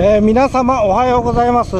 [0.00, 1.72] えー、皆様おはようございます。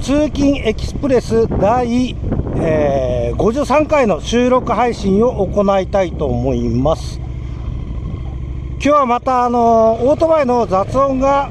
[0.00, 2.16] 通勤エキスプレス第、
[2.56, 7.20] えー、53回の収録配信を行いたいと思います。
[7.20, 11.50] 今日はまたあのオートバイの雑音が、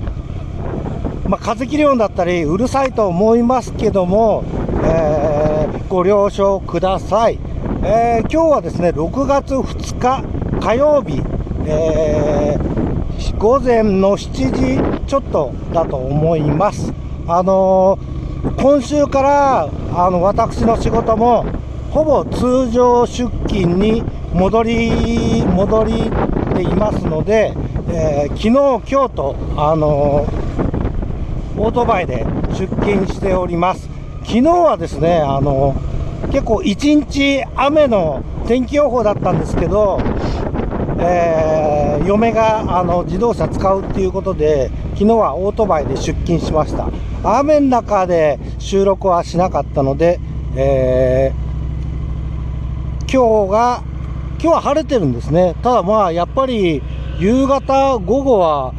[1.30, 4.44] まあ、風切り音だったりうるさいと思いますけども、
[4.84, 7.40] えー、ご了承ください、
[7.86, 10.26] え今日はですね6月2日
[10.60, 11.24] 火曜日、
[11.66, 12.58] え
[13.38, 16.94] 午前の7時ちょっとだと思います。
[17.28, 21.46] あのー、今週からあの私の仕事も
[21.92, 24.04] ほぼ通常出勤に
[24.34, 26.12] 戻り戻り
[26.58, 27.54] ていますので、
[27.90, 28.52] えー、昨日、
[28.92, 33.88] 今日と、あのー、オートバイで出勤しております。
[34.24, 35.76] 昨日はですね、あの
[36.32, 40.00] 結構一日雨の天気予報だったんですけど、
[41.00, 41.77] えー、
[42.08, 46.90] 嫁があの自動車使うっていうことで、昨日はオートバイで出勤しました。
[47.22, 50.22] 雨の中で収録はしなかったので、
[50.56, 53.84] えー、今日が、
[54.40, 55.56] 今日は晴れてるんですね。
[55.62, 56.82] ただまあ、やっぱり
[57.20, 58.74] 夕方、午後は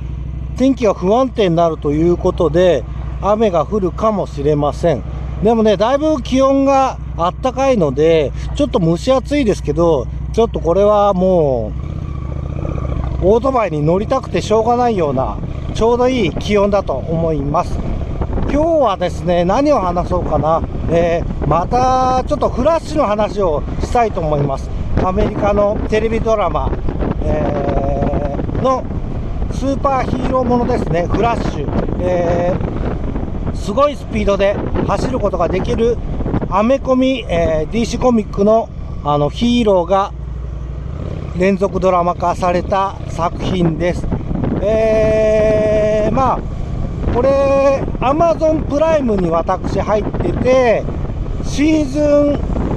[0.57, 2.83] 天気が不安定になるということで、
[3.21, 5.03] 雨が降るかもしれません。
[5.43, 11.98] でもね、だいぶ気温があったかいので、ちょっと蒸し暑いですけど、ちょっとこれはもう、
[13.21, 15.39] オートバイに乗りたくてしょうがないような
[15.75, 17.79] ちょうどいい気温だと思います。
[18.51, 24.71] 今日はですね何を話そうかな、えー、またちょっとフラッシュの話をしたいと思います。
[25.05, 26.71] アメリカのテレビドラマ、
[27.23, 28.85] えー、の
[29.53, 31.07] スーパーヒーローものですね。
[31.07, 34.55] フラッシュ、えー、すごいスピードで
[34.87, 35.99] 走ることができる
[36.51, 38.69] アメコミ、え、DC コミックの
[39.05, 40.13] あのヒーローが
[41.39, 44.05] 連続ドラマ化された作品です。
[44.61, 46.41] えー、まあ、
[47.15, 50.83] これ、Amazon プライムに私入ってて、
[51.45, 52.35] シーズン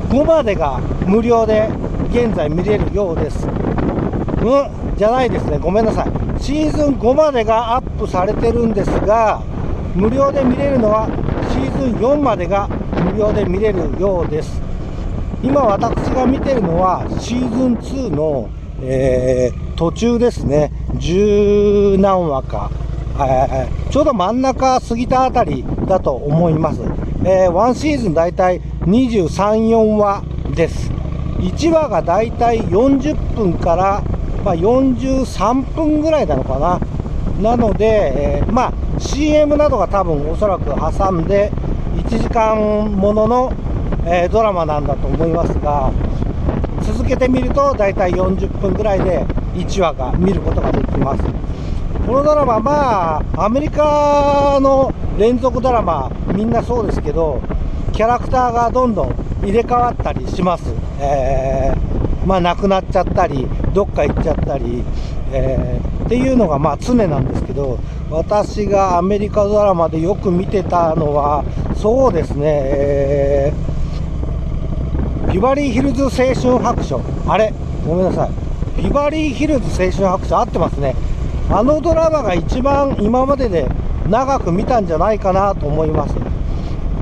[0.09, 1.69] 5までが無料で
[2.11, 3.47] 現在見れるようです。
[3.47, 5.57] うんじゃないですね。
[5.57, 6.43] ごめんなさい。
[6.43, 9.41] シーズン5までがアップされてるんですが、
[9.95, 11.07] 無料で見れるのは
[11.51, 14.61] シーズン4までが無料で見れるようです。
[15.43, 18.49] 今私が見てるのはシーズン2の、
[18.81, 20.71] えー、途中ですね。
[20.95, 22.71] 十何話か。
[23.19, 26.81] えー、ちょうど真ん中過ぎたあたりだと思います。
[27.25, 30.23] えー、1シーズンだいたい23、4話
[30.55, 30.91] です。
[31.39, 34.03] 1話がだいたい40分から、
[34.45, 36.79] まあ、43分ぐらいなのかな。
[37.41, 41.51] なので、えー、まあ、CM などが多分おそらく挟んで、
[41.95, 43.53] 1時間ものの
[44.05, 45.91] えー、ドラマなんだと思いますが
[46.81, 51.23] 続けてみると大体40分ぐらいで1話が見ることができます。
[52.05, 57.41] このドラマまあアメリカの連続ドラマみんなそうですけど
[57.93, 64.83] キャラクターがどんどん入れ替わったりします、えー、まあ亡くなっちゃったりどっか行っちゃったり、
[65.31, 67.77] えー、っていうのがまあ常なんですけど
[68.09, 71.45] 私がアメリカドラマでよく見てたのは
[71.77, 73.80] そうですね、えー
[75.31, 77.01] ビバリーヒルズ青春白書。
[77.25, 77.53] あれ？
[77.87, 78.81] ごめんなさい。
[78.83, 80.93] ビバリーヒルズ青春白書合ってますね。
[81.49, 83.69] あのドラマが一番今までで
[84.09, 86.15] 長く見たんじゃないかなと思います。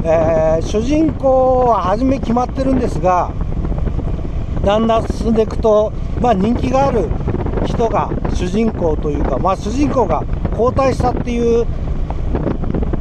[0.04, 3.32] えー、主人公は初め決まってるんですが、
[4.64, 5.92] だんだん進んでいくと、
[6.22, 7.10] まあ、人気がある
[7.66, 11.66] 人が主人公というか、まあ、主人公が交代したっていう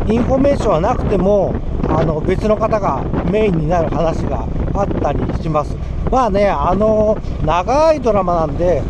[0.09, 1.55] インフォメーションはなくても
[1.87, 4.47] あの別の方がメインになる話が
[4.81, 5.77] あったりします。
[6.11, 8.83] まあね、あの長いドラマなんで、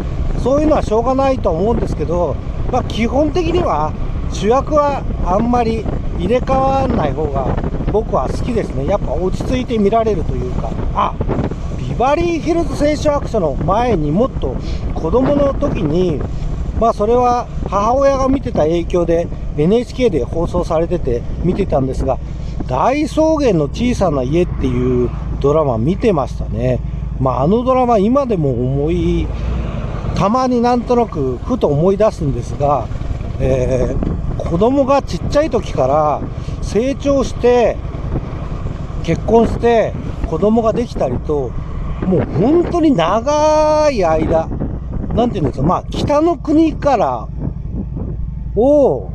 [0.43, 2.37] そういうのはしょうがないと思うんですけど、
[2.71, 3.93] まあ、基本的には
[4.33, 5.85] 主役はあんまり
[6.19, 7.47] 入れ替わらない方が
[7.93, 8.87] 僕は好きですね。
[8.87, 11.15] やっぱ落ち着いて見られるというか、あ
[11.79, 14.57] ビバリーヒルズ青春白書の前にもっと
[14.95, 16.21] 子供の時に、
[16.79, 19.27] まあそれは母親が見てた影響で
[19.57, 22.19] NHK で放送されてて見てたんですが、
[22.67, 26.81] 大草原の小さな家っていうドラマ見てましたね。
[27.21, 29.27] まあ、あのドラマ今でも思い、
[30.15, 32.87] たまになんとなくふと思い出すんですが、
[33.41, 36.21] えー、子供がちっちゃい時から
[36.63, 37.77] 成長して、
[39.05, 39.95] 結婚して
[40.27, 41.51] 子供ができたりと、
[42.07, 44.49] もう本当に長い間、
[45.15, 47.29] なんていうんですか、まあ、北の国から
[48.55, 49.11] を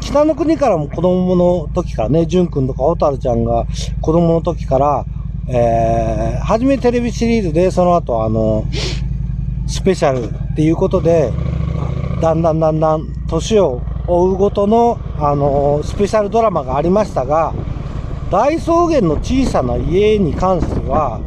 [0.00, 3.66] 北の国からも子供の時からね、淳君とか蛍ちゃんが
[4.00, 5.06] 子供の時から、
[5.50, 8.66] えー、初めテレビシリーズで、その後あの、
[9.66, 11.32] スペシャルっていうことで、
[12.20, 17.54] だんだんだんだん年を追うごとの、あのスペシャルドラマがありましたが、
[18.30, 21.20] 大草原の小さな家に関しては、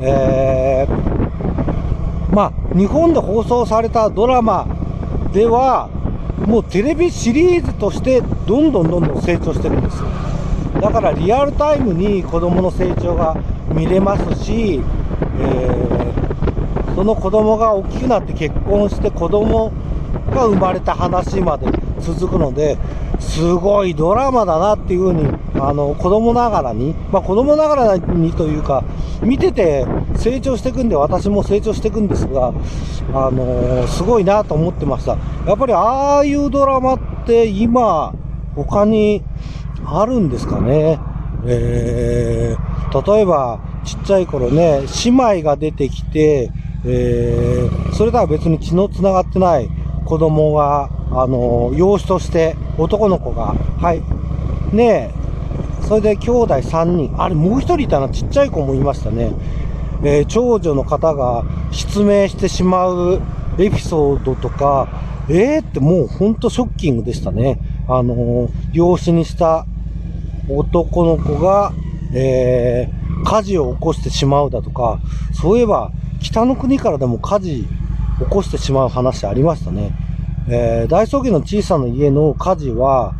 [0.00, 4.68] えー、まあ、日本で放送されたドラマ
[5.32, 5.88] では、
[6.46, 10.08] もうテレビシリーズとしてどんどんどんどん成長してるんですよ。
[10.80, 13.36] だからリアルタイムに子供の成長が
[13.76, 14.80] 見れますし、
[15.38, 19.70] えー、その子供が大きくなって結婚して子供
[20.30, 21.66] が生まれた話まで
[22.00, 22.78] 続くので、
[23.20, 28.82] すごいドラマだなっていうふうに、あの、子供ながらに、まあ子供ながらにというか、
[29.22, 29.86] 見てて
[30.16, 32.48] 成長していくんで、私も成長していくんですが、
[33.12, 35.18] あのー、すごいなと思ってました。
[35.46, 38.14] やっぱりああいうドラマって今、
[38.54, 39.22] 他に
[39.84, 40.98] あるんですかね。
[41.46, 46.50] えー、例えば、ちっちゃい頃ね、姉妹が出てきて、
[46.84, 49.68] えー、それとは別に血の繋がってない
[50.04, 54.02] 子供が、あの、養子として男の子が、はい、
[54.74, 55.12] ね
[55.82, 59.32] え、それで兄弟3人、あれもう1人いたな、ちっちゃい子もいましたね。
[60.02, 63.22] えー、長女の方が失明してしまう
[63.58, 64.88] エピソードとか、
[65.28, 67.58] えーってもうほんとショッキングでしたね。
[67.88, 69.64] あのー、養子にした
[70.48, 71.72] 男の子が、
[72.14, 72.95] えー、
[73.26, 75.00] 火事を起こしてしまうだとか、
[75.32, 75.90] そういえば
[76.20, 77.64] 北の国からでも火事
[78.18, 79.92] 起こしてしまう話ありましたね。
[80.48, 83.14] えー、大草原の小さな家の火事は、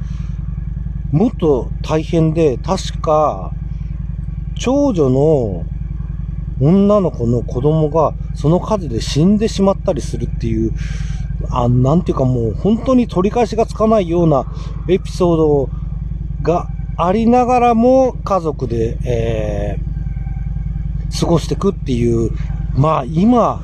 [1.11, 3.51] もっと大変で、確か、
[4.55, 5.65] 長女の
[6.61, 10.73] 女の子の子供がその火事で死んでしまったりするっていう、
[11.51, 14.47] あなんていうかもう本当に取り返しがつかないような
[14.89, 15.71] エピソード
[16.43, 19.96] がありながらも家族で、えー、
[21.19, 22.31] 過ごしていくっていう、
[22.75, 23.63] まあ今、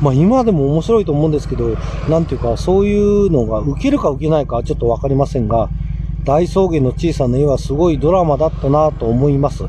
[0.00, 1.76] まあ今でも面白いと思うんですけど、
[2.08, 5.68] なんていうかそういうのが受けるか受けないかちょっとわかりませんが、
[6.24, 9.64] 大草原の小さな絵はすごいドラマだったなと思います。
[9.64, 9.68] う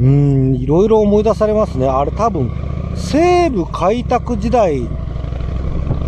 [0.00, 1.86] ーん、いろいろ思い出されますね。
[1.86, 2.50] あれ多分、
[2.96, 4.88] 西部開拓時代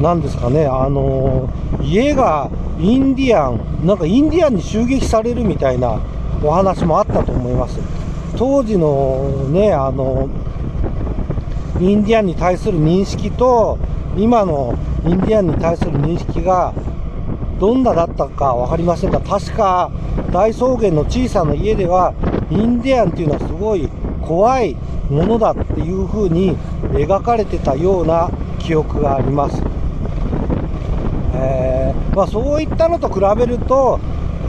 [0.01, 0.67] なんですかね。
[0.67, 2.51] あのー、家が
[2.81, 6.01] インディアン、なんかインディアンに襲撃されるみたいな
[6.43, 7.96] お話もあったと思います。
[8.37, 10.29] 当時のね、あの
[11.81, 13.79] インディアンに対する認識と、
[14.17, 14.75] 今の
[15.05, 16.73] インディアンに対する認識が
[17.59, 19.91] どんなだったか分かりませんが、確か
[20.33, 22.15] 大草原の小さな家では、
[22.51, 23.89] インディアンっていうのはすごい
[24.23, 24.77] 怖い
[25.11, 26.57] ものだっていう風に
[26.93, 29.63] 描かれてたような記憶があります。
[31.35, 33.99] えー、まあ、そういったのと比べると、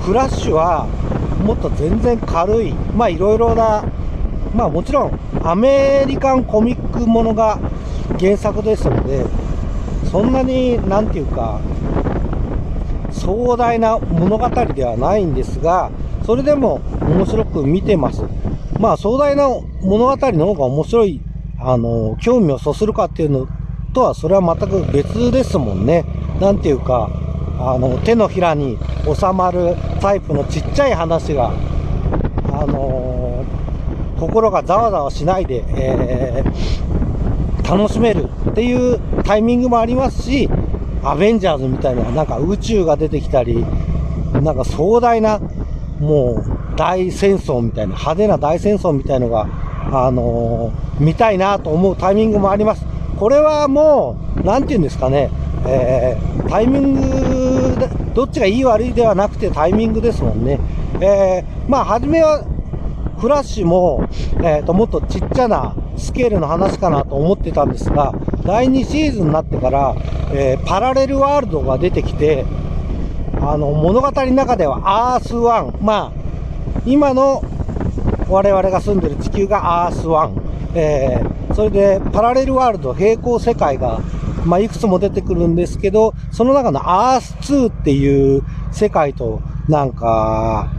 [0.02, 0.88] フラッシュは
[1.44, 3.84] もっと全然軽い、まあいろいろな
[4.54, 7.60] まあもちろんアメリカンコミックものが
[8.20, 9.26] 原作ですので、
[10.10, 11.60] そんなになんていうか、
[13.12, 15.92] 壮大な物語ではないんですが、
[16.26, 18.24] それでも面白く見てます。
[18.80, 19.48] まあ壮大な
[19.82, 21.22] 物語の方が面白い、
[21.60, 23.48] あの、興味をそするかっていうの
[23.94, 26.06] とは、それは全く別ですもんね。
[26.40, 27.10] なんていうか、
[27.60, 31.52] あの、手のひらに収まるタイプのちっちゃい話が、
[32.52, 33.46] あの
[34.20, 40.50] 心がざわざわしないで、えー、楽しめるっていうタイミングもありますし、
[41.04, 43.66] アベンジャーズみたいな、なんか宇宙が出てきたり、
[44.34, 45.40] なんか壮大な、
[46.00, 49.48] もう大戦争みたいな、派手な大戦争みたいのが、
[49.92, 52.86] あのー、見たいなと思うタイミングもあります。
[53.18, 55.30] これはもう、なんて言うんですかね、
[55.66, 57.47] えー、タイミング
[58.14, 60.60] どっちがいい悪いではなくてタイミングですもんね。
[61.00, 62.46] えー、まあ、初めは
[63.20, 64.08] フラッシュも、
[64.44, 68.14] えっ、ー、と、もっとちっちゃなスケールの話かなと思ってたんですが、
[68.46, 69.96] 第2シーズンになってから、
[70.32, 72.46] えー、パラレルワールドが出てきて、
[73.42, 77.44] あの、物語の中ではアースワン、まあ、今の
[78.30, 80.42] 我々が住んでる地球がアースワン、
[80.76, 84.00] えー、それでパラレルワールド、平行世界が、
[84.48, 90.72] まあ、いくつも出てくるんですけど、その中のアース2っていう世界と、なんか、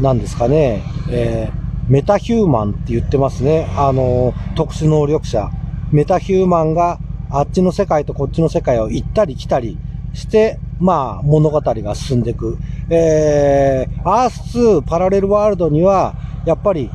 [0.00, 3.68] なんですかね、えーメタヒューマンって言ってますね。
[3.76, 5.50] あの、特殊能力者。
[5.92, 6.98] メタヒューマンが
[7.30, 9.78] あっちの世界とこっちの世界を行ったり来たり
[10.14, 12.56] して、まあ、物語が進んでいく。
[12.88, 16.14] えー、アース2パラレルワールドには、
[16.46, 16.90] やっぱり、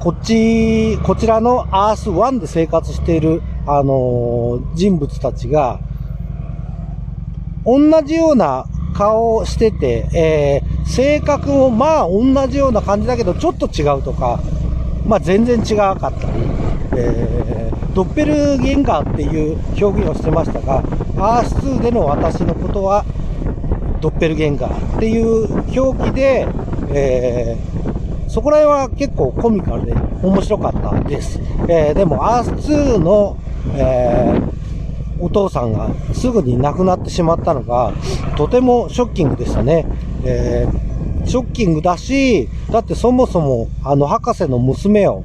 [0.00, 5.80] こっち、こちらのアース1で生活している、あのー、人物たちが、
[7.64, 14.40] 同じような顔をしてて、えー、性格もまあ同じような感じだけどちょっと違うとか、
[15.06, 16.14] まあ全然違かったり、
[16.96, 20.78] えー、ドッペルゲンガーっていう表現をしてましたが、
[21.18, 23.04] アース2での私のことは、
[24.00, 26.48] ドッペルゲンガーっていう表記で、
[26.90, 31.38] えー、そこら辺は結構コミカルで面白かったです。
[31.68, 33.36] えー、でも、アース2の、
[33.74, 37.92] えー、お父さんがすぐに亡くなってしまったのが、
[38.36, 39.86] とてもショッキングでしたね。
[40.24, 45.24] えー、ショッキングだし、だってそもそも、あの、博士の娘を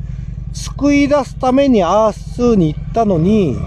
[0.53, 3.57] 救い出すためにアース2に行ったのに、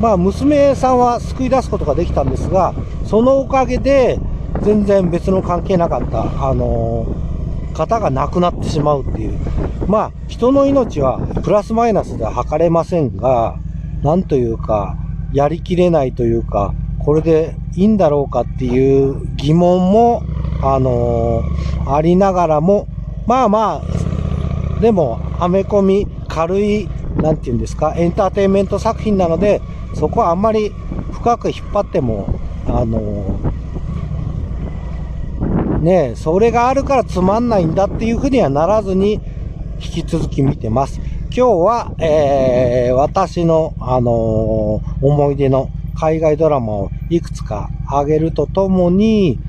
[0.00, 2.74] まあ、娘さんは救い出すことができたんですが、
[3.06, 4.18] そのおかげで、
[4.62, 9.38] 全然別の関係なかった、あのー、方が亡くなってしまうっていう。
[9.86, 13.58] まあ、人の命はプラスマイナスでは測れませんが、
[14.04, 14.98] なんというか、
[15.32, 20.22] やりきれないというか、これでいいんだろうかっていう疑問も、
[20.62, 22.86] あのー、ありながらも、
[23.26, 29.62] まあまあ、でも、はめ込み、軽い、なんていうんですか、エンターテインメント作品なので、
[29.94, 30.70] そこはあんまり
[31.12, 33.38] 深く引っ張っても、あの
[35.80, 39.20] ねそれがあるからつまんないんだっていうふうにはならずに、
[39.80, 41.00] 引き続き見てます。
[41.36, 49.40] 今日は、えー、私の、あのー、思い出の海外ドラマをいくつか挙げるとともに、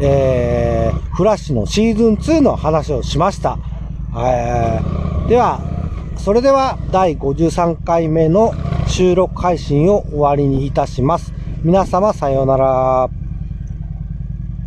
[0.00, 3.58] えー、フラッシュのシーズン2の話をしました。
[4.16, 5.60] えー、では、
[6.16, 8.52] それでは第53回目の
[8.88, 11.32] 収録配信を終わりにいたします。
[11.62, 13.23] 皆様さようなら。